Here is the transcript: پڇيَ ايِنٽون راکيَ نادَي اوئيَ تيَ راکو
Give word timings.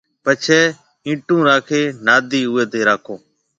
پڇيَ 0.23 0.61
ايِنٽون 1.05 1.41
راکيَ 1.49 1.81
نادَي 2.05 2.41
اوئيَ 2.49 2.63
تيَ 2.71 2.79
راکو 2.87 3.15